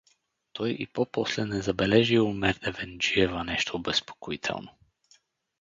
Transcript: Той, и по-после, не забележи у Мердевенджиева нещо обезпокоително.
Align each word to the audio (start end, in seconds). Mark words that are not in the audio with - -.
Той, 0.53 0.71
и 0.71 0.87
по-после, 0.87 1.45
не 1.45 1.61
забележи 1.61 2.19
у 2.19 2.33
Мердевенджиева 2.33 3.43
нещо 3.43 3.77
обезпокоително. 3.77 4.77